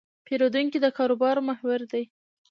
[0.25, 2.03] پیرودونکی د کاروبار محور دی.